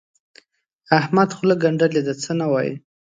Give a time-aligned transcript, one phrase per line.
[0.99, 2.73] احمد خوله ګنډلې ده؛ څه نه وايي.